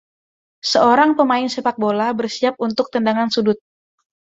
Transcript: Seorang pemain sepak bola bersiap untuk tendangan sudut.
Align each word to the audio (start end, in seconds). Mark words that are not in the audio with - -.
Seorang 0.71 1.11
pemain 1.17 1.45
sepak 1.55 1.75
bola 1.83 2.07
bersiap 2.19 2.55
untuk 2.67 2.87
tendangan 2.93 3.29
sudut. 3.35 3.57